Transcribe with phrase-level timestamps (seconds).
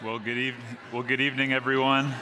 [0.00, 0.76] Well, good evening.
[0.92, 2.14] Well, good evening, everyone.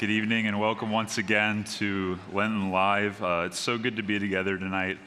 [0.00, 3.22] Good evening, and welcome once again to Lenten Live.
[3.22, 4.98] Uh, it's so good to be together tonight.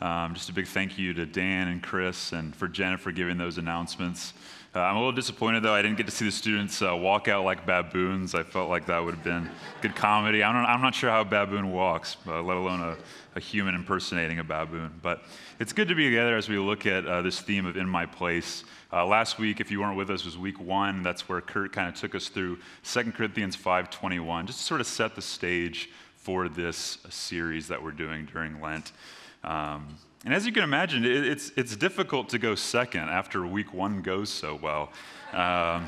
[0.00, 3.58] Um, just a big thank you to Dan and Chris and for Jennifer giving those
[3.58, 4.32] announcements.
[4.74, 7.28] Uh, I'm a little disappointed though I didn't get to see the students uh, walk
[7.28, 8.34] out like baboons.
[8.34, 9.48] I felt like that would have been
[9.82, 10.42] good comedy.
[10.42, 12.96] I'm not, I'm not sure how a baboon walks, uh, let alone a,
[13.36, 14.98] a, human impersonating a baboon.
[15.00, 15.22] But
[15.58, 18.04] it's good to be together as we look at uh, this theme of In My
[18.04, 18.64] Place.
[18.90, 21.02] Uh, last week, if you weren't with us, was week one.
[21.02, 24.86] That's where Kurt kind of took us through 2 Corinthians 5.21, just to sort of
[24.86, 28.92] set the stage for this series that we're doing during Lent.
[29.44, 33.74] Um, and as you can imagine, it, it's, it's difficult to go second after week
[33.74, 34.90] one goes so well.
[35.32, 35.86] Um,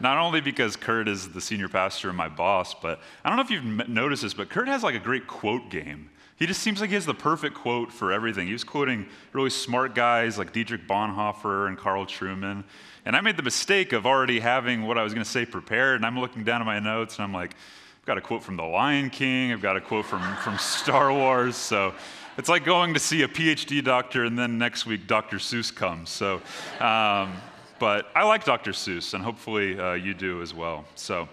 [0.00, 3.42] not only because Kurt is the senior pastor and my boss, but I don't know
[3.42, 6.10] if you've noticed this, but Kurt has like a great quote game.
[6.38, 8.46] He just seems like he has the perfect quote for everything.
[8.46, 12.62] He was quoting really smart guys like Dietrich Bonhoeffer and Carl Trueman.
[13.06, 15.96] And I made the mistake of already having what I was going to say prepared,
[15.96, 17.54] and I'm looking down at my notes and I'm like,
[18.00, 21.10] I've got a quote from The Lion King, I've got a quote from, from Star
[21.10, 21.56] Wars.
[21.56, 21.94] So
[22.36, 25.38] it's like going to see a PhD doctor and then next week Dr.
[25.38, 26.10] Seuss comes.
[26.10, 26.42] So,
[26.80, 27.32] um,
[27.78, 28.72] but I like Dr.
[28.72, 30.84] Seuss, and hopefully uh, you do as well.
[30.94, 31.28] So,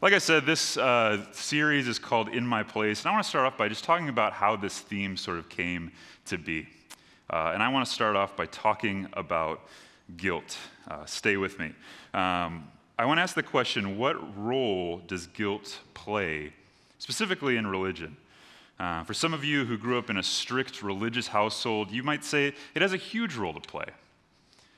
[0.00, 3.28] like I said, this uh, series is called In My Place, and I want to
[3.28, 5.92] start off by just talking about how this theme sort of came
[6.26, 6.68] to be.
[7.30, 9.60] Uh, and I want to start off by talking about
[10.16, 10.56] guilt.
[10.88, 11.66] Uh, stay with me.
[12.14, 16.52] Um, I want to ask the question what role does guilt play,
[16.98, 18.16] specifically in religion?
[18.78, 22.24] Uh, for some of you who grew up in a strict religious household, you might
[22.24, 23.86] say it has a huge role to play.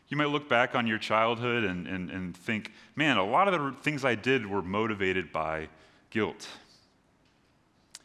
[0.08, 3.60] You might look back on your childhood and, and, and think, man, a lot of
[3.60, 5.68] the things I did were motivated by
[6.10, 6.46] guilt.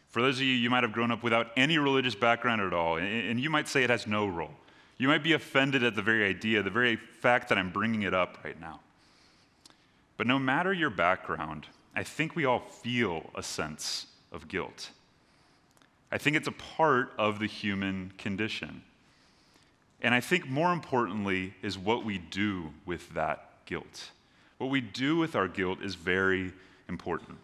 [0.09, 2.97] For those of you, you might have grown up without any religious background at all,
[2.97, 4.53] and, and you might say it has no role.
[4.97, 8.13] You might be offended at the very idea, the very fact that I'm bringing it
[8.13, 8.79] up right now.
[10.17, 14.89] But no matter your background, I think we all feel a sense of guilt.
[16.11, 18.81] I think it's a part of the human condition.
[20.01, 24.11] And I think more importantly is what we do with that guilt.
[24.57, 26.51] What we do with our guilt is very
[26.87, 27.37] important.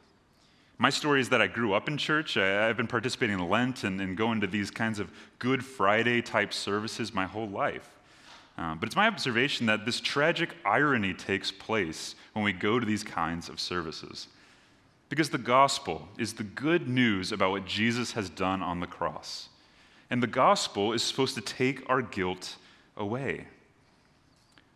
[0.78, 2.36] My story is that I grew up in church.
[2.36, 6.22] I, have been participating in Lent and, and, going to these kinds of Good Friday
[6.22, 7.90] type services my whole life.
[8.58, 12.86] Uh, but it's my observation that this tragic irony takes place when we go to
[12.86, 14.28] these kinds of services.
[15.08, 19.50] Because the gospel is the good news about what Jesus has done on the cross.
[20.10, 22.58] And the gospel is supposed to take our guilt
[22.96, 23.48] away.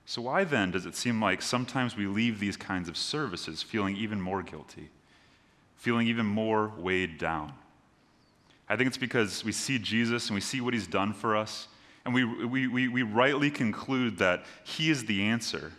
[0.06, 3.96] So, why then does it seem like sometimes we leave these kinds of services feeling
[3.96, 4.90] even more guilty,
[5.76, 7.54] feeling even more weighed down?
[8.68, 11.68] I think it's because we see Jesus and we see what he's done for us,
[12.06, 15.74] and we, we, we, we rightly conclude that he is the answer.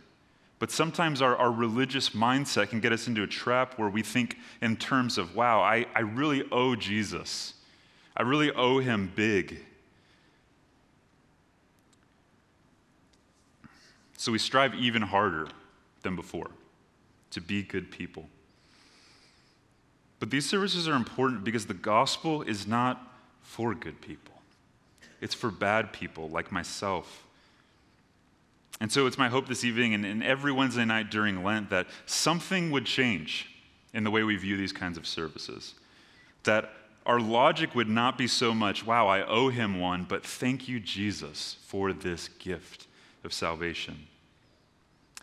[0.61, 4.37] But sometimes our, our religious mindset can get us into a trap where we think
[4.61, 7.55] in terms of, wow, I, I really owe Jesus.
[8.21, 9.65] I really owe him big.
[14.19, 15.49] So we strive even harder
[16.03, 16.51] than before
[17.31, 18.29] to be good people.
[20.19, 23.01] But these services are important because the gospel is not
[23.43, 24.35] for good people,
[25.21, 27.25] it's for bad people like myself
[28.81, 31.87] and so it's my hope this evening and, and every Wednesday night during Lent that
[32.07, 33.47] something would change
[33.93, 35.75] in the way we view these kinds of services.
[36.45, 36.73] That
[37.11, 40.79] our logic would not be so much, wow, I owe him one, but thank you,
[40.79, 42.87] Jesus, for this gift
[43.25, 43.97] of salvation.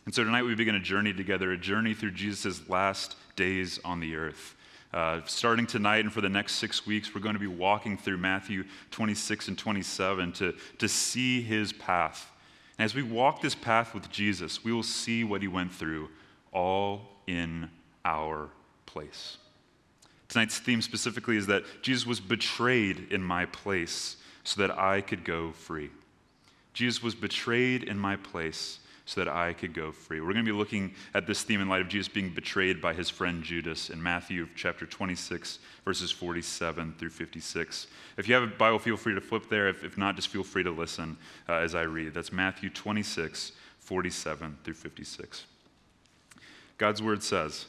[0.06, 4.00] And so tonight we begin a journey together, a journey through Jesus' last days on
[4.00, 4.56] the earth.
[4.94, 8.18] Uh, starting tonight and for the next six weeks, we're going to be walking through
[8.18, 12.32] Matthew 26 and 27 to, to see his path
[12.78, 16.10] and as we walk this path with Jesus, we will see what he went through
[16.54, 17.70] all in
[18.06, 18.50] our
[18.86, 19.38] place.
[20.30, 25.24] Tonight's theme specifically is that Jesus was betrayed in my place so that I could
[25.24, 25.90] go free.
[26.74, 30.20] Jesus was betrayed in my place so that I could go free.
[30.20, 32.94] We're going to be looking at this theme in light of Jesus being betrayed by
[32.94, 37.88] his friend Judas in Matthew chapter 26, verses 47 through 56.
[38.18, 39.70] If you have a Bible, feel free to flip there.
[39.70, 42.14] If, if not, just feel free to listen uh, as I read.
[42.14, 45.46] That's Matthew 26, 47 through 56.
[46.78, 47.66] God's word says,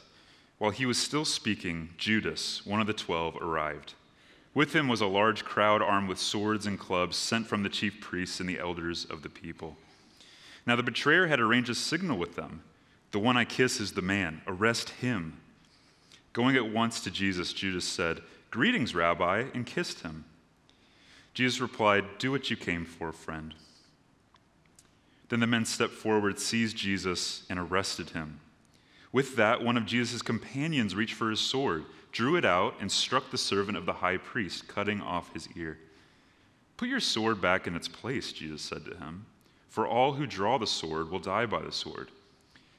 [0.59, 3.93] While he was still speaking, Judas, one of the twelve, arrived.
[4.53, 8.01] With him was a large crowd armed with swords and clubs sent from the chief
[8.01, 9.77] priests and the elders of the people.
[10.65, 12.61] Now the betrayer had arranged a signal with them.
[13.11, 14.41] The one I kiss is the man.
[14.47, 15.39] Arrest him.
[16.33, 18.21] Going at once to Jesus, Judas said,
[18.51, 20.25] Greetings, Rabbi, and kissed him.
[21.33, 23.53] Jesus replied, Do what you came for, friend.
[25.29, 28.41] Then the men stepped forward, seized Jesus, and arrested him.
[29.11, 33.31] With that, one of Jesus' companions reached for his sword, drew it out, and struck
[33.31, 35.79] the servant of the high priest, cutting off his ear.
[36.77, 39.25] Put your sword back in its place, Jesus said to him,
[39.67, 42.09] for all who draw the sword will die by the sword.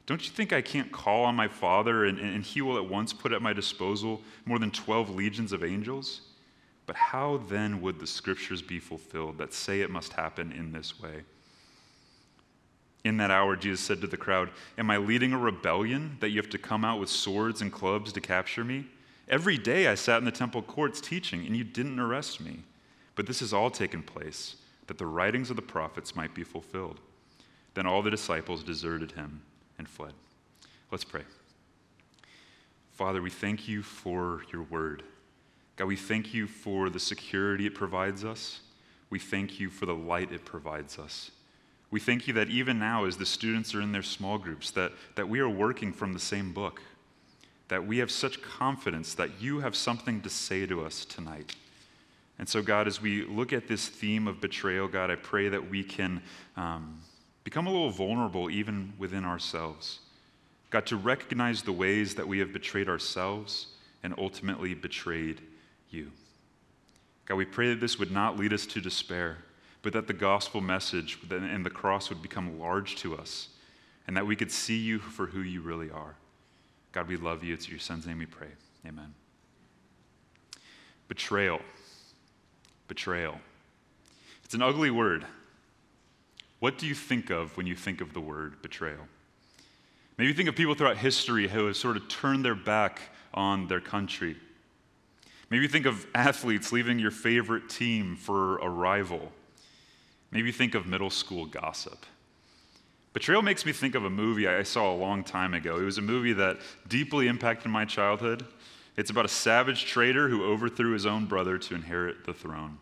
[0.07, 3.13] Don't you think I can't call on my Father, and, and he will at once
[3.13, 6.23] put at my disposal more than 12 legions of angels?
[6.87, 11.01] But how then would the scriptures be fulfilled that say it must happen in this
[11.01, 11.23] way?
[13.03, 16.37] In that hour, Jesus said to the crowd, Am I leading a rebellion that you
[16.37, 18.87] have to come out with swords and clubs to capture me?
[19.29, 22.61] Every day I sat in the temple courts teaching, and you didn't arrest me.
[23.15, 24.57] But this has all taken place,
[24.87, 27.01] that the writings of the prophets might be fulfilled.
[27.75, 29.43] Then all the disciples deserted him
[29.79, 30.13] and fled.
[30.91, 31.23] Let's pray.
[32.93, 35.05] Father, we thank you for your word.
[35.77, 38.61] God, we thank you for the security it provides us.
[39.09, 41.31] We thank you for the light it provides us.
[41.91, 44.93] We thank you that even now, as the students are in their small groups, that,
[45.17, 46.81] that we are working from the same book,
[47.69, 51.55] that we have such confidence that you have something to say to us tonight.
[52.39, 55.69] And so, God, as we look at this theme of betrayal, God, I pray that
[55.69, 56.23] we can
[56.57, 57.01] um,
[57.45, 60.01] become a little vulnerable even within ourselves.
[60.71, 63.67] God, to recognize the ways that we have betrayed ourselves
[64.03, 65.41] and ultimately betrayed
[65.91, 66.13] you.
[67.27, 69.39] God, we pray that this would not lead us to despair
[69.83, 73.49] but that the gospel message and the cross would become large to us
[74.07, 76.17] and that we could see you for who you really are.
[76.93, 77.55] God, we love you.
[77.55, 78.49] It's your son's name we pray.
[78.87, 79.15] Amen.
[81.09, 81.61] Betrayal.
[82.89, 83.39] Betrayal.
[84.45, 85.25] It's an ugly word.
[86.59, 89.07] What do you think of when you think of the word betrayal?
[90.19, 93.01] Maybe you think of people throughout history who have sort of turned their back
[93.33, 94.37] on their country.
[95.49, 99.33] Maybe you think of athletes leaving your favorite team for a rival.
[100.33, 102.07] Maybe think of middle school gossip.
[103.13, 105.79] Betrayal makes me think of a movie I saw a long time ago.
[105.79, 108.45] It was a movie that deeply impacted my childhood.
[108.97, 112.79] It's about a savage traitor who overthrew his own brother to inherit the throne.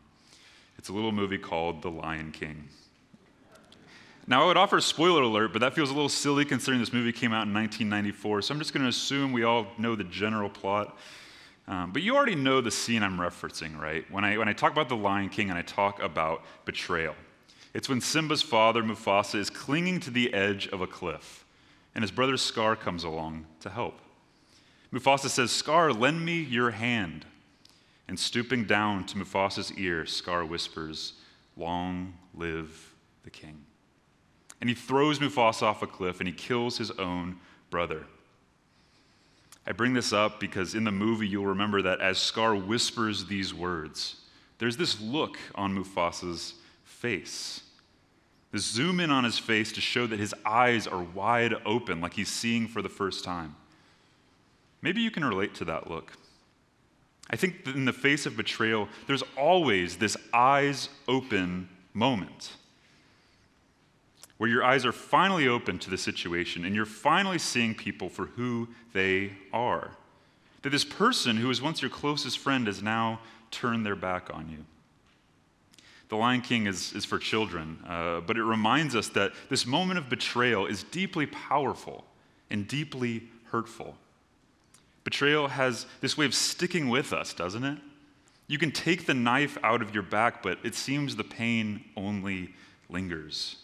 [0.76, 2.68] It's a little movie called The Lion King.
[4.26, 6.92] Now, I would offer a spoiler alert, but that feels a little silly considering this
[6.92, 10.04] movie came out in 1994, so I'm just going to assume we all know the
[10.04, 10.98] general plot.
[11.66, 14.04] Um, but you already know the scene I'm referencing, right?
[14.10, 17.14] When I, when I talk about The Lion King and I talk about betrayal.
[17.74, 21.44] It's when Simba's father, Mufasa, is clinging to the edge of a cliff,
[21.94, 23.98] and his brother Scar comes along to help.
[24.92, 27.26] Mufasa says, Scar, lend me your hand.
[28.08, 31.14] And stooping down to Mufasa's ear, Scar whispers,
[31.58, 32.94] Long live
[33.24, 33.64] the king.
[34.60, 37.36] And he throws Mufasa off a cliff and he kills his own
[37.68, 38.04] brother.
[39.66, 43.52] I bring this up because in the movie you'll remember that as Scar whispers these
[43.52, 44.16] words,
[44.58, 46.54] there's this look on Mufasa's
[46.98, 47.62] face.
[48.50, 52.14] This zoom in on his face to show that his eyes are wide open, like
[52.14, 53.54] he's seeing for the first time.
[54.82, 56.12] Maybe you can relate to that look.
[57.30, 62.52] I think that in the face of betrayal, there's always this eyes open moment
[64.38, 68.26] where your eyes are finally open to the situation and you're finally seeing people for
[68.26, 69.90] who they are.
[70.62, 74.48] That this person who was once your closest friend has now turned their back on
[74.48, 74.64] you.
[76.08, 79.98] The Lion King is, is for children, uh, but it reminds us that this moment
[79.98, 82.04] of betrayal is deeply powerful
[82.50, 83.96] and deeply hurtful.
[85.04, 87.78] Betrayal has this way of sticking with us, doesn't it?
[88.46, 92.54] You can take the knife out of your back, but it seems the pain only
[92.88, 93.56] lingers.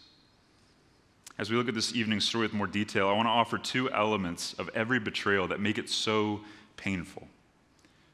[1.37, 3.91] As we look at this evening's story with more detail, I want to offer two
[3.91, 6.41] elements of every betrayal that make it so
[6.77, 7.27] painful.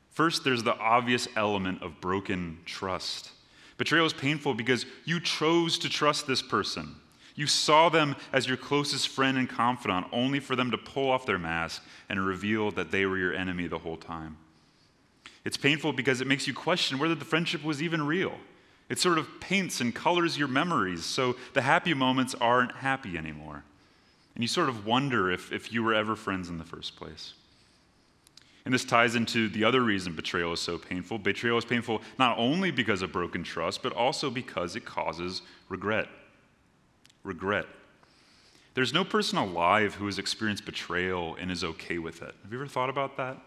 [0.10, 3.32] First, there's the obvious element of broken trust.
[3.78, 6.96] Betrayal is painful because you chose to trust this person.
[7.36, 11.26] You saw them as your closest friend and confidant, only for them to pull off
[11.26, 14.38] their mask and reveal that they were your enemy the whole time.
[15.44, 18.34] It's painful because it makes you question whether the friendship was even real.
[18.90, 23.64] It sort of paints and colors your memories, so the happy moments aren't happy anymore.
[24.36, 27.34] And you sort of wonder if, if you were ever friends in the first place.
[28.64, 31.18] And this ties into the other reason betrayal is so painful.
[31.18, 36.08] Betrayal is painful not only because of broken trust, but also because it causes regret.
[37.24, 37.66] Regret.
[38.74, 42.34] There's no person alive who has experienced betrayal and is okay with it.
[42.44, 43.38] Have you ever thought about that?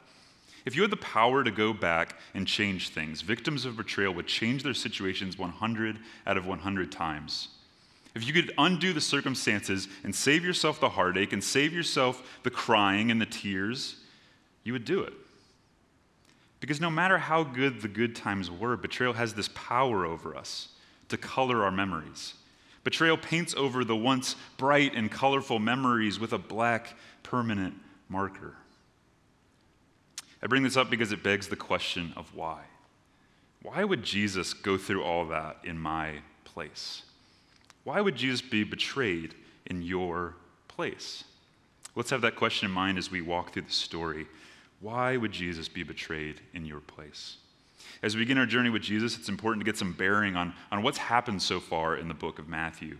[0.66, 4.26] If you had the power to go back and change things, victims of betrayal would
[4.26, 7.48] change their situations 100 out of 100 times.
[8.14, 12.50] If you could undo the circumstances and save yourself the heartache and save yourself the
[12.50, 13.96] crying and the tears,
[14.64, 15.12] you would do it.
[16.60, 20.68] Because no matter how good the good times were, betrayal has this power over us
[21.08, 22.34] to color our memories.
[22.82, 27.74] Betrayal paints over the once bright and colorful memories with a black permanent
[28.08, 28.54] marker.
[30.42, 32.60] I bring this up because it begs the question of why.
[33.62, 37.02] Why would Jesus go through all that in my place?
[37.84, 39.34] Why would Jesus be betrayed
[39.66, 40.34] in your
[40.68, 41.24] place?
[41.96, 44.26] Let's have that question in mind as we walk through the story.
[44.84, 47.38] Why would Jesus be betrayed in your place?
[48.02, 50.82] As we begin our journey with Jesus, it's important to get some bearing on, on
[50.82, 52.98] what's happened so far in the book of Matthew.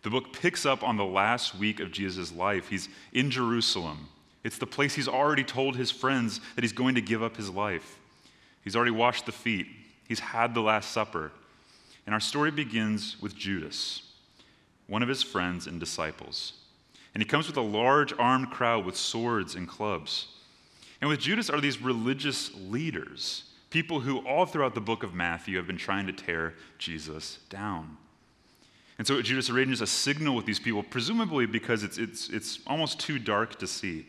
[0.00, 2.70] The book picks up on the last week of Jesus' life.
[2.70, 4.08] He's in Jerusalem.
[4.44, 7.50] It's the place he's already told his friends that he's going to give up his
[7.50, 7.98] life.
[8.64, 9.66] He's already washed the feet,
[10.08, 11.32] he's had the Last Supper.
[12.06, 14.10] And our story begins with Judas,
[14.86, 16.54] one of his friends and disciples.
[17.12, 20.28] And he comes with a large armed crowd with swords and clubs.
[21.00, 25.56] And with Judas are these religious leaders, people who all throughout the book of Matthew
[25.56, 27.98] have been trying to tear Jesus down.
[28.98, 32.98] And so Judas arranges a signal with these people, presumably because it's, it's, it's almost
[32.98, 34.06] too dark to see.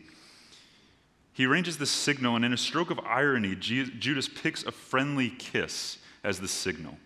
[1.34, 5.98] He arranges this signal, and in a stroke of irony, Judas picks a friendly kiss
[6.24, 6.96] as the signal.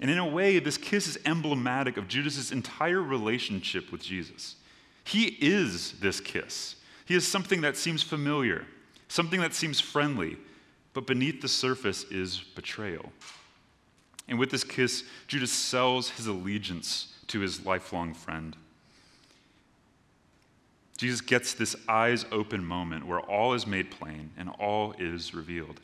[0.00, 4.56] And in a way, this kiss is emblematic of Judas's entire relationship with Jesus.
[5.04, 6.76] He is this kiss.
[7.06, 8.66] He is something that seems familiar,
[9.08, 10.36] something that seems friendly,
[10.92, 13.12] but beneath the surface is betrayal.
[14.28, 18.56] And with this kiss, Judas sells his allegiance to his lifelong friend.
[20.98, 25.80] Jesus gets this eyes open moment where all is made plain and all is revealed.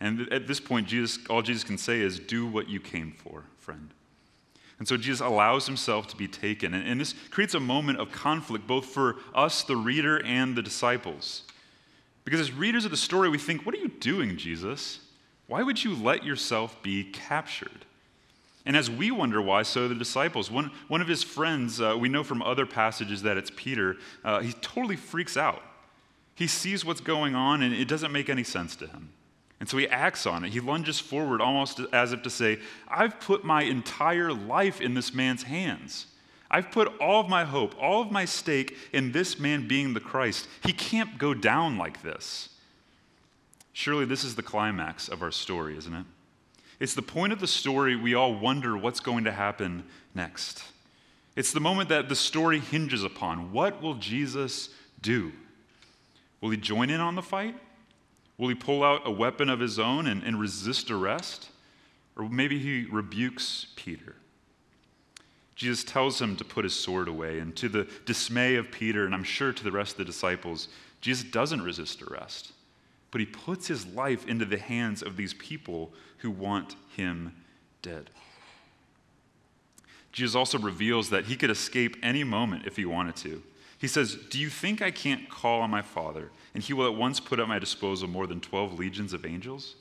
[0.00, 3.44] And at this point, Jesus, all Jesus can say is, Do what you came for,
[3.58, 3.90] friend.
[4.82, 6.74] And so Jesus allows himself to be taken.
[6.74, 10.62] And, and this creates a moment of conflict both for us, the reader, and the
[10.62, 11.44] disciples.
[12.24, 14.98] Because as readers of the story, we think, What are you doing, Jesus?
[15.46, 17.86] Why would you let yourself be captured?
[18.66, 20.50] And as we wonder why, so the disciples.
[20.50, 24.40] One, one of his friends, uh, we know from other passages that it's Peter, uh,
[24.40, 25.62] he totally freaks out.
[26.34, 29.10] He sees what's going on and it doesn't make any sense to him.
[29.62, 30.52] And so he acts on it.
[30.52, 35.14] He lunges forward almost as if to say, I've put my entire life in this
[35.14, 36.08] man's hands.
[36.50, 40.00] I've put all of my hope, all of my stake in this man being the
[40.00, 40.48] Christ.
[40.64, 42.48] He can't go down like this.
[43.72, 46.06] Surely this is the climax of our story, isn't it?
[46.80, 50.64] It's the point of the story we all wonder what's going to happen next.
[51.36, 53.52] It's the moment that the story hinges upon.
[53.52, 55.30] What will Jesus do?
[56.40, 57.54] Will he join in on the fight?
[58.42, 61.50] Will he pull out a weapon of his own and, and resist arrest?
[62.16, 64.16] Or maybe he rebukes Peter.
[65.54, 69.14] Jesus tells him to put his sword away, and to the dismay of Peter, and
[69.14, 70.66] I'm sure to the rest of the disciples,
[71.00, 72.50] Jesus doesn't resist arrest,
[73.12, 77.36] but he puts his life into the hands of these people who want him
[77.80, 78.10] dead.
[80.10, 83.40] Jesus also reveals that he could escape any moment if he wanted to.
[83.82, 86.94] He says, Do you think I can't call on my Father, and he will at
[86.94, 89.74] once put at my disposal more than 12 legions of angels?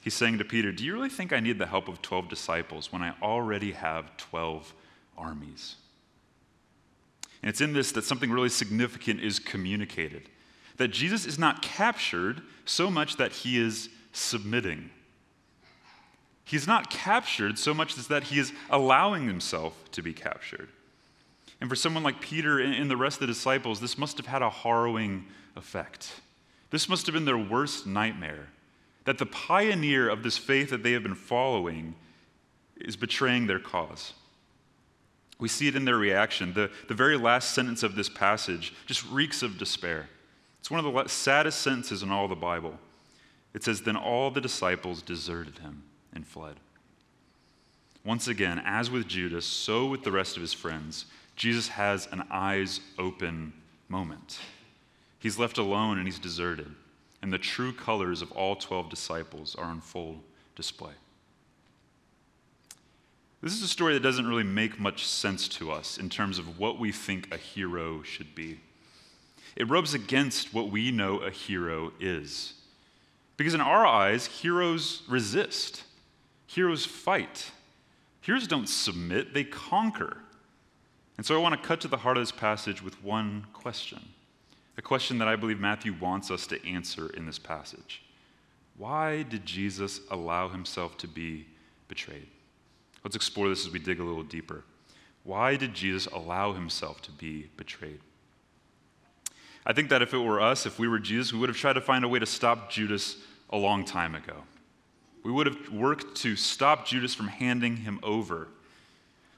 [0.00, 2.92] He's saying to Peter, Do you really think I need the help of 12 disciples
[2.92, 4.74] when I already have 12
[5.16, 5.76] armies?
[7.44, 10.28] And it's in this that something really significant is communicated
[10.78, 14.90] that Jesus is not captured so much that he is submitting.
[16.44, 20.70] He's not captured so much as that he is allowing himself to be captured.
[21.60, 24.42] And for someone like Peter and the rest of the disciples, this must have had
[24.42, 26.20] a harrowing effect.
[26.70, 28.48] This must have been their worst nightmare
[29.04, 31.94] that the pioneer of this faith that they have been following
[32.76, 34.12] is betraying their cause.
[35.38, 36.52] We see it in their reaction.
[36.52, 40.08] The, the very last sentence of this passage just reeks of despair.
[40.60, 42.78] It's one of the saddest sentences in all the Bible.
[43.54, 46.56] It says, Then all the disciples deserted him and fled.
[48.04, 51.06] Once again, as with Judas, so with the rest of his friends,
[51.38, 53.52] Jesus has an eyes open
[53.88, 54.40] moment.
[55.20, 56.74] He's left alone and he's deserted,
[57.22, 60.16] and the true colors of all 12 disciples are on full
[60.56, 60.92] display.
[63.40, 66.58] This is a story that doesn't really make much sense to us in terms of
[66.58, 68.58] what we think a hero should be.
[69.54, 72.54] It rubs against what we know a hero is.
[73.36, 75.84] Because in our eyes, heroes resist,
[76.48, 77.52] heroes fight.
[78.22, 80.16] Heroes don't submit, they conquer.
[81.18, 84.00] And so I want to cut to the heart of this passage with one question
[84.78, 88.04] a question that I believe Matthew wants us to answer in this passage.
[88.76, 91.48] Why did Jesus allow himself to be
[91.88, 92.28] betrayed?
[93.02, 94.62] Let's explore this as we dig a little deeper.
[95.24, 97.98] Why did Jesus allow himself to be betrayed?
[99.66, 101.72] I think that if it were us, if we were Jesus, we would have tried
[101.72, 103.16] to find a way to stop Judas
[103.50, 104.44] a long time ago.
[105.24, 108.46] We would have worked to stop Judas from handing him over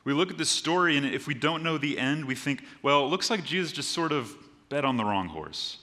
[0.05, 3.05] We look at this story, and if we don't know the end, we think, well,
[3.05, 4.35] it looks like Jesus just sort of
[4.69, 5.79] bet on the wrong horse.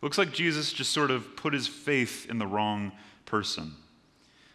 [0.00, 2.92] It looks like Jesus just sort of put his faith in the wrong
[3.26, 3.72] person.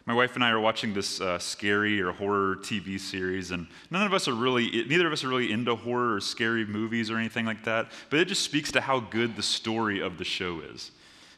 [0.06, 4.06] My wife and I are watching this uh, scary or horror TV series, and none
[4.06, 7.16] of us are really, neither of us are really into horror or scary movies or
[7.16, 10.60] anything like that, but it just speaks to how good the story of the show
[10.60, 10.90] is.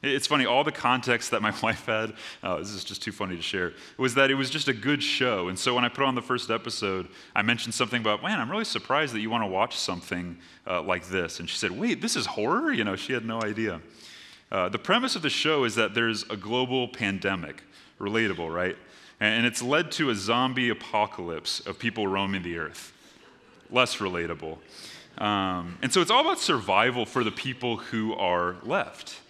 [0.03, 3.37] It's funny, all the context that my wife had, oh, this is just too funny
[3.37, 5.49] to share, was that it was just a good show.
[5.49, 8.51] And so when I put on the first episode, I mentioned something about, man, I'm
[8.51, 11.41] really surprised that you want to watch something uh, like this.
[11.41, 12.73] And she said, wait, this is horror?
[12.73, 13.81] You know, she had no idea.
[14.51, 17.63] Uh, the premise of the show is that there's a global pandemic,
[17.99, 18.77] relatable, right?
[19.19, 22.93] And it's led to a zombie apocalypse of people roaming the earth.
[23.71, 24.59] Less relatable.
[25.19, 29.21] Um, and so it's all about survival for the people who are left.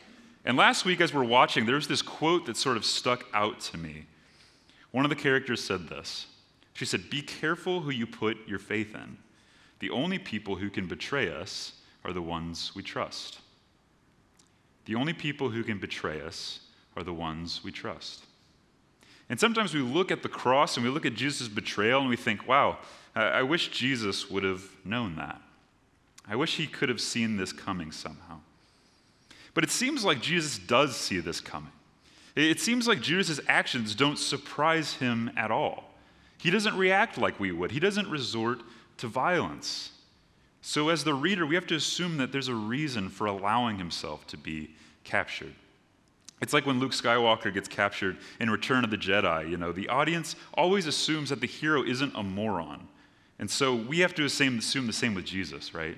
[0.47, 3.59] And last week, as we're watching, there was this quote that sort of stuck out
[3.61, 4.07] to me.
[4.93, 6.29] One of the characters said this
[6.73, 9.19] She said, Be careful who you put your faith in.
[9.81, 11.73] The only people who can betray us
[12.05, 13.41] are the ones we trust.
[14.85, 16.61] The only people who can betray us
[16.97, 18.25] are the ones we trust.
[19.29, 22.17] And sometimes we look at the cross and we look at Jesus' betrayal and we
[22.17, 22.79] think, wow,
[23.17, 25.41] I wish Jesus would have known that.
[26.29, 28.39] I wish he could have seen this coming somehow.
[29.57, 31.73] But it seems like Jesus does see this coming.
[32.35, 35.95] It seems like Judas' actions don't surprise him at all.
[36.37, 38.61] He doesn't react like we would, he doesn't resort
[38.99, 39.93] to violence.
[40.61, 44.27] So, as the reader, we have to assume that there's a reason for allowing himself
[44.27, 44.73] to be
[45.05, 45.55] captured.
[46.43, 49.49] It's like when Luke Skywalker gets captured in Return of the Jedi.
[49.49, 52.87] You know, the audience always assumes that the hero isn't a moron.
[53.39, 55.97] And so we have to assume, assume the same with Jesus, right?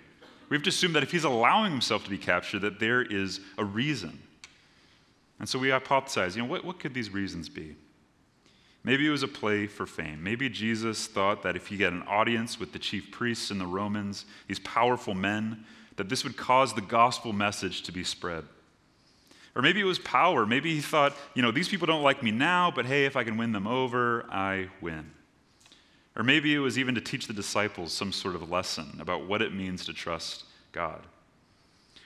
[0.49, 3.41] We have to assume that if he's allowing himself to be captured, that there is
[3.59, 4.19] a reason.
[5.39, 7.77] And so we hypothesize, you know, what, what could these reasons be?
[8.85, 10.23] Maybe it was a play for fame.
[10.23, 13.67] Maybe Jesus thought that if he had an audience with the chief priests and the
[13.67, 15.65] Romans, these powerful men,
[15.97, 18.45] that this would cause the gospel message to be spread.
[19.55, 20.47] Or maybe it was power.
[20.47, 23.25] Maybe he thought, you know, these people don't like me now, but hey, if I
[23.25, 25.11] can win them over, I win.
[26.19, 29.41] Or maybe it was even to teach the disciples some sort of lesson about what
[29.41, 31.01] it means to trust God.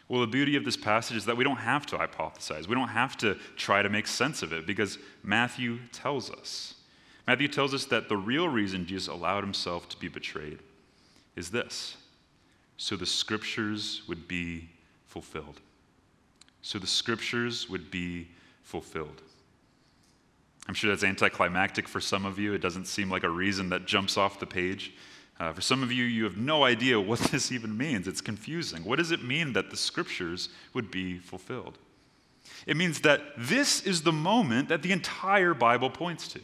[0.06, 2.68] Well, the beauty of this passage is that we don't have to hypothesize.
[2.68, 6.74] We don't have to try to make sense of it because Matthew tells us.
[7.26, 10.58] Matthew tells us that the real reason Jesus allowed himself to be betrayed
[11.34, 11.96] is this
[12.76, 14.68] so the scriptures would be
[15.06, 15.60] fulfilled.
[16.62, 18.28] So the scriptures would be
[18.62, 19.22] fulfilled.
[20.68, 22.52] I'm sure that's anticlimactic for some of you.
[22.54, 24.92] It doesn't seem like a reason that jumps off the page.
[25.40, 28.06] Uh, for some of you, you have no idea what this even means.
[28.06, 28.84] It's confusing.
[28.84, 31.78] What does it mean that the scriptures would be fulfilled?
[32.66, 36.40] It means that this is the moment that the entire Bible points to.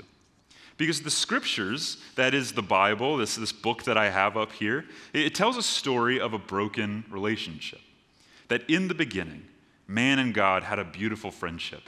[0.77, 4.85] Because the scriptures, that is the Bible, this, this book that I have up here,
[5.13, 7.81] it, it tells a story of a broken relationship.
[8.49, 9.45] That in the beginning,
[9.87, 11.83] man and God had a beautiful friendship.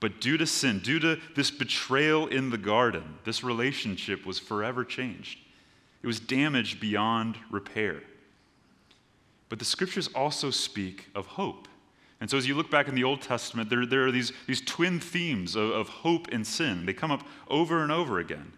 [0.00, 4.84] But due to sin, due to this betrayal in the garden, this relationship was forever
[4.84, 5.38] changed.
[6.02, 8.02] It was damaged beyond repair.
[9.48, 11.68] But the scriptures also speak of hope.
[12.20, 14.62] And so, as you look back in the Old Testament, there, there are these, these
[14.62, 16.86] twin themes of, of hope and sin.
[16.86, 18.52] They come up over and over again.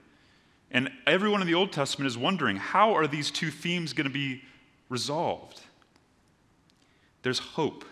[0.70, 4.12] And everyone in the Old Testament is wondering how are these two themes going to
[4.12, 4.42] be
[4.88, 5.61] resolved?
[7.22, 7.85] There's hope.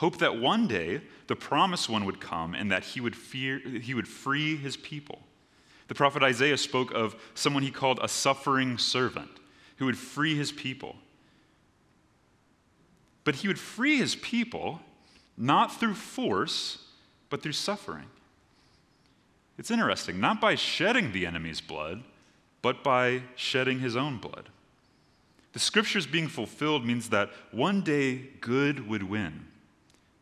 [0.00, 3.92] Hope that one day the promised one would come and that he would, fear, he
[3.92, 5.18] would free his people.
[5.88, 9.28] The prophet Isaiah spoke of someone he called a suffering servant
[9.76, 10.96] who would free his people.
[13.24, 14.80] But he would free his people
[15.36, 16.78] not through force,
[17.28, 18.06] but through suffering.
[19.58, 22.04] It's interesting, not by shedding the enemy's blood,
[22.62, 24.48] but by shedding his own blood.
[25.52, 29.48] The scriptures being fulfilled means that one day good would win,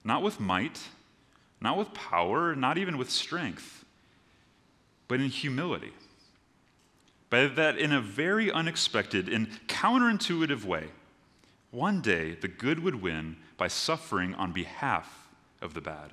[0.04, 0.80] not with might,
[1.60, 3.84] not with power, not even with strength,
[5.08, 5.92] but in humility.
[7.30, 10.86] By that, in a very unexpected and counterintuitive way,
[11.70, 15.28] one day the good would win by suffering on behalf
[15.60, 16.12] of the bad.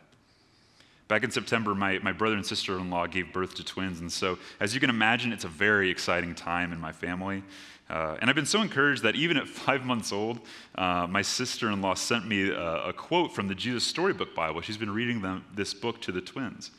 [1.08, 4.00] Back in September, my, my brother and sister in law gave birth to twins.
[4.00, 7.44] And so, as you can imagine, it's a very exciting time in my family.
[7.88, 10.40] Uh, and I've been so encouraged that even at five months old,
[10.76, 14.62] uh, my sister in law sent me a, a, quote from the Jesus Storybook Bible.
[14.62, 16.72] She's been reading them, this book to the twins.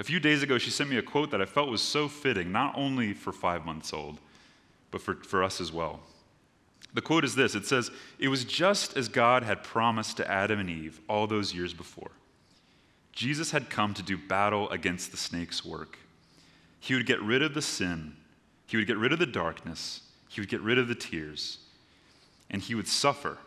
[0.00, 2.50] A few days ago, she sent me a quote that I felt was so fitting,
[2.50, 4.18] not only for five months old,
[4.90, 6.00] but for, for us as well.
[6.94, 10.58] The quote is this it says, It was just as God had promised to Adam
[10.58, 12.10] and Eve all those years before.
[13.14, 15.98] Jesus had come to do battle against the snake's work.
[16.80, 18.16] He would get rid of the sin,
[18.66, 21.58] he would get rid of the darkness, he would get rid of the tears,
[22.50, 23.38] and he would suffer,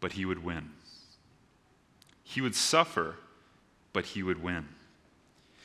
[0.00, 0.70] but he would win.
[2.22, 3.16] He would suffer,
[3.92, 4.68] but he would win.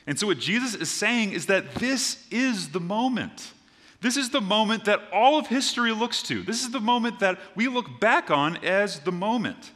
[0.07, 3.51] And so, what Jesus is saying is that this is the moment.
[3.99, 6.41] This is the moment that all of history looks to.
[6.41, 9.71] This is the moment that we look back on as the moment.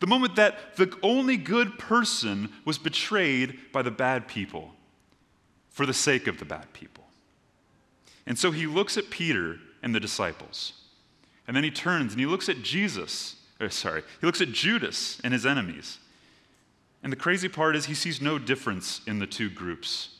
[0.00, 4.72] The moment that the only good person was betrayed by the bad people
[5.68, 7.04] for the sake of the bad people.
[8.26, 10.72] And so he looks at Peter and the disciples.
[11.46, 15.20] And then he turns and he looks at Jesus, or sorry, he looks at Judas
[15.22, 15.98] and his enemies.
[17.02, 20.16] And the crazy part is he sees no difference in the two groups.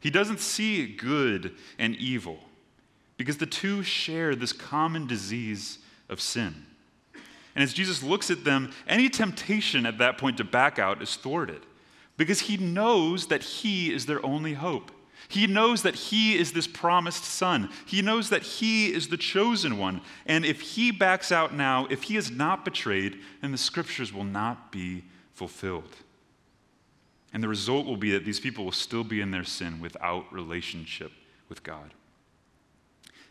[0.00, 2.38] He doesn't see good and evil
[3.16, 6.66] because the two share this common disease of sin.
[7.58, 11.16] And as Jesus looks at them, any temptation at that point to back out is
[11.16, 11.66] thwarted
[12.16, 14.92] because he knows that he is their only hope.
[15.26, 17.68] He knows that he is this promised son.
[17.84, 20.02] He knows that he is the chosen one.
[20.24, 24.22] And if he backs out now, if he is not betrayed, then the scriptures will
[24.22, 25.02] not be
[25.34, 25.96] fulfilled.
[27.32, 30.32] And the result will be that these people will still be in their sin without
[30.32, 31.10] relationship
[31.48, 31.92] with God.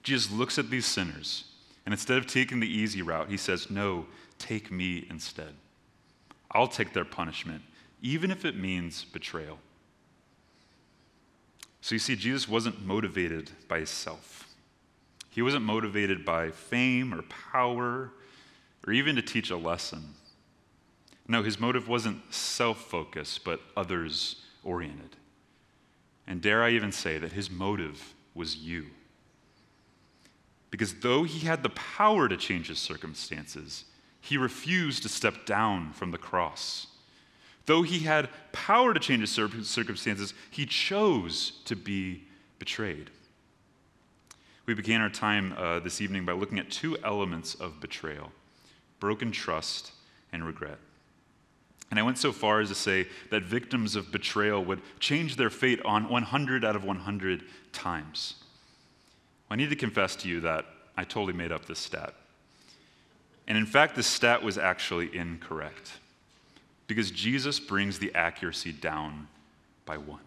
[0.04, 1.46] Jesus looks at these sinners,
[1.88, 5.54] and instead of taking the easy route, he says, No, take me instead.
[6.52, 7.62] I'll take their punishment,
[8.02, 9.58] even if it means betrayal.
[11.80, 14.50] So you see, Jesus wasn't motivated by himself.
[15.30, 18.12] He wasn't motivated by fame or power
[18.86, 20.13] or even to teach a lesson.
[21.26, 25.15] No, his motive wasn't self focused, but others oriented.
[26.28, 28.88] And dare I even say that his motive was you.
[30.70, 33.86] Because though he had the power to change his circumstances,
[34.20, 36.88] he refused to step down from the cross.
[37.66, 39.32] Though he had power to change his
[39.68, 42.24] circumstances, he chose to be
[42.60, 43.10] betrayed.
[44.66, 48.32] We began our time uh, this evening by looking at two elements of betrayal
[49.00, 49.92] broken trust
[50.32, 50.80] and regret.
[51.92, 55.52] And I went so far as to say that victims of betrayal would change their
[55.52, 58.36] fate on 100 out of 100 times.
[59.50, 62.14] I need to confess to you that I totally made up this stat.
[63.48, 65.94] And in fact, this stat was actually incorrect
[66.88, 69.28] because Jesus brings the accuracy down
[69.86, 70.22] by one.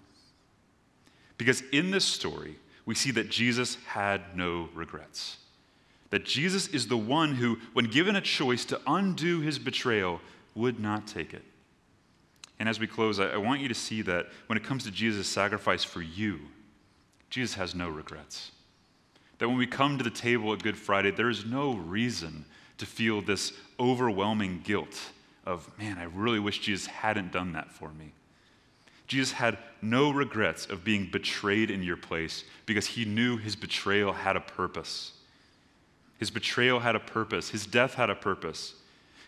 [1.36, 2.56] Because in this story,
[2.86, 5.38] we see that Jesus had no regrets.
[6.10, 10.20] That Jesus is the one who, when given a choice to undo his betrayal,
[10.54, 11.44] would not take it.
[12.58, 15.26] And as we close, I, want you to see that when it comes to Jesus'
[15.26, 16.40] sacrifice for you,
[17.30, 18.50] Jesus has no regrets.
[19.40, 22.44] That when we come to the table at Good Friday, there is no reason
[22.76, 24.98] to feel this overwhelming guilt
[25.46, 28.12] of, man, I really wish Jesus hadn't done that for me.
[29.06, 34.12] Jesus had no regrets of being betrayed in your place because he knew his betrayal
[34.12, 35.12] had a purpose.
[36.18, 38.74] His betrayal had a purpose, his death had a purpose.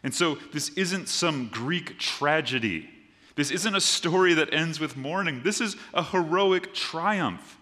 [0.02, 2.90] And so this isn't some Greek tragedy.
[3.34, 5.42] This isn't a story that ends with mourning.
[5.42, 7.56] This is a heroic triumph.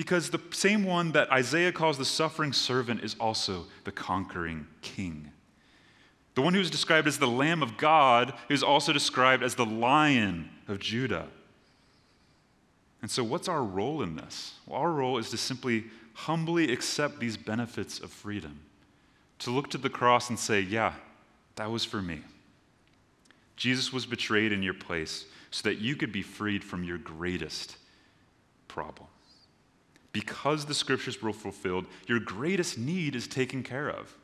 [0.00, 5.30] Because the same one that Isaiah calls the suffering servant is also the conquering king.
[6.34, 9.66] The one who is described as the Lamb of God is also described as the
[9.66, 11.26] Lion of Judah.
[13.02, 14.54] And so, what's our role in this?
[14.66, 15.84] Well, our role is to simply
[16.14, 18.58] humbly accept these benefits of freedom,
[19.40, 20.94] to look to the cross and say, Yeah,
[21.56, 22.22] that was for me.
[23.54, 27.76] Jesus was betrayed in your place so that you could be freed from your greatest
[28.66, 29.09] problem
[30.12, 34.16] because the scriptures were fulfilled, your greatest need is taken care of.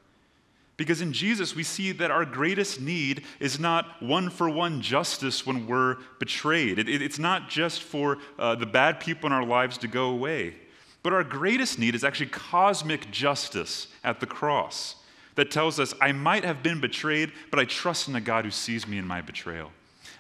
[0.77, 5.47] Because in Jesus, we see that our greatest need is not one for one justice
[5.47, 6.79] when we're betrayed.
[6.79, 10.11] It, it, it's not just for uh, the bad people in our lives to go
[10.11, 10.55] away.
[11.03, 14.97] But our greatest need is actually cosmic justice at the cross
[15.37, 18.51] that tells us, I might have been betrayed, but I trust in a God who
[18.51, 19.71] sees me in my betrayal.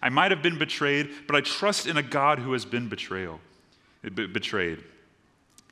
[0.00, 3.40] I might have been betrayed, but I trust in a God who has been betrayal,
[4.14, 4.82] betrayed.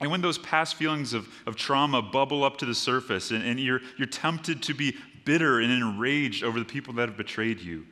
[0.04, 3.58] And when those past feelings of, of trauma bubble up to the surface and, and
[3.58, 7.86] you're, you're tempted to be bitter and enraged over the people that have betrayed you,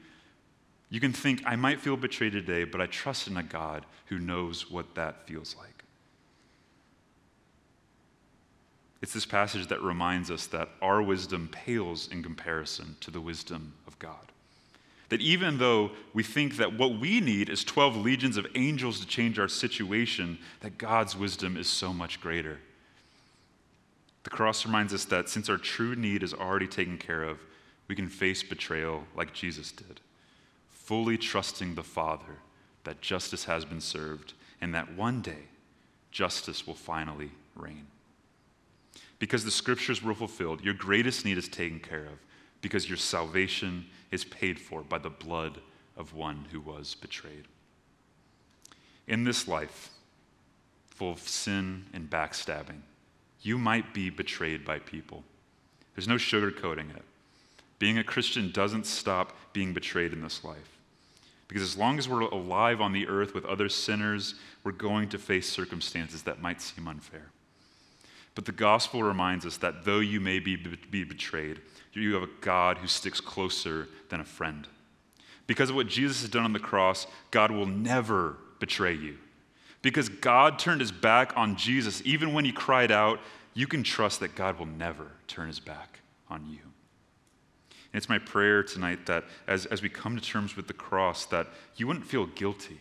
[0.91, 4.19] you can think, I might feel betrayed today, but I trust in a God who
[4.19, 5.85] knows what that feels like.
[9.01, 13.73] It's this passage that reminds us that our wisdom pales in comparison to the wisdom
[13.87, 14.32] of God.
[15.13, 19.07] That even though we think that what we need is 12 legions of angels to
[19.07, 22.61] change our situation, that God's wisdom is so much greater.
[24.25, 27.37] The cross reminds us that since our true need is already taken care of,
[27.89, 30.01] we can face betrayal like Jesus did,
[30.71, 32.39] fully trusting the Father
[32.85, 35.45] that justice has been served and that one day
[36.11, 37.87] justice will finally reign.
[39.19, 42.19] because the scriptures were fulfilled, your greatest need is taken care of,
[42.63, 45.59] because your salvation is paid for by the blood
[45.97, 47.45] of one who was betrayed.
[49.07, 49.91] In this life,
[50.89, 52.81] full of sin and backstabbing,
[53.43, 55.25] you might be betrayed by people.
[55.95, 57.03] There's no sugarcoating it.
[57.79, 60.79] Being a Christian doesn't stop being betrayed in this life.
[61.49, 65.19] Because as long as we're alive on the earth with other sinners, we're going to
[65.19, 67.31] face circumstances that might seem unfair.
[68.35, 71.61] But the gospel reminds us that though you may be, be betrayed,
[71.93, 74.67] you have a God who sticks closer than a friend.
[75.47, 79.19] Because of what Jesus has done on the cross, God will never betray you.
[79.83, 83.19] Because God turned his back on Jesus, even when he cried out,
[83.53, 86.61] you can trust that God will never turn his back on you.
[87.93, 91.27] And it's my prayer tonight that as, as we come to terms with the cross,
[91.27, 92.81] that you wouldn't feel guilty,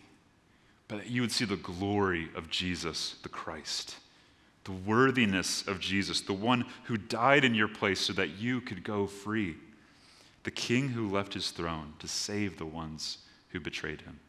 [0.88, 3.98] but that you would see the glory of Jesus, the Christ,
[4.64, 8.84] the worthiness of Jesus, the one who died in your place so that you could
[8.84, 9.56] go free,
[10.44, 13.20] the king who left his throne to save the ones
[13.50, 14.20] who betrayed him.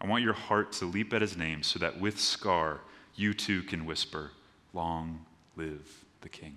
[0.00, 2.80] I want your heart to leap at his name so that with Scar,
[3.14, 4.32] you too can whisper,
[4.72, 5.24] Long
[5.56, 6.56] live the king.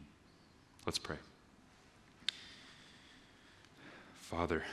[0.86, 1.17] Let's pray.
[4.13, 4.63] Father,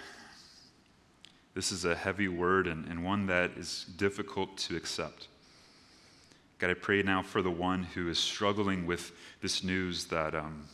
[1.55, 5.29] this is a heavy word and, and one that is difficult to accept.
[6.61, 10.66] God, I pray now for the one who is struggling with this news that, um,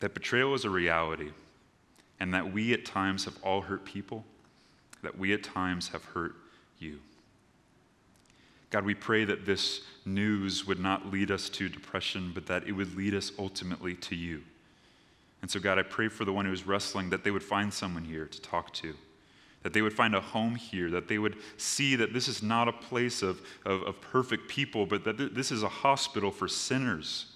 [0.00, 1.32] that betrayal is a reality
[2.18, 4.24] and that we at times have all hurt people
[5.04, 6.34] that we at times have hurt
[6.78, 6.98] you.
[8.70, 12.72] God, we pray that this news would not lead us to depression, but that it
[12.72, 14.42] would lead us ultimately to you.
[15.42, 17.72] And so, God, I pray for the one who is wrestling that they would find
[17.72, 18.94] someone here to talk to,
[19.64, 22.68] that they would find a home here, that they would see that this is not
[22.68, 26.46] a place of, of, of perfect people, but that th- this is a hospital for
[26.46, 27.26] sinners.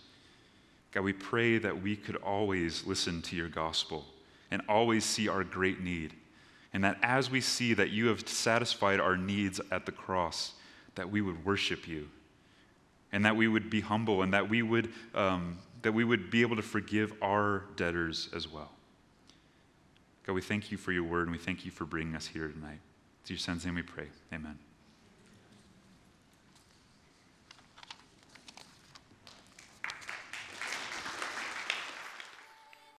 [0.92, 4.04] God, we pray that we could always listen to your gospel
[4.50, 6.14] and always see our great need
[6.72, 10.52] and that as we see that you have satisfied our needs at the cross,
[10.94, 12.08] that we would worship you,
[13.12, 16.42] and that we would be humble, and that we would, um, that we would be
[16.42, 18.70] able to forgive our debtors as well.
[20.28, 22.48] God, we thank you for your word, and we thank you for bringing us here
[22.48, 22.80] tonight.
[23.24, 24.08] To your son's name we pray.
[24.30, 24.58] Amen.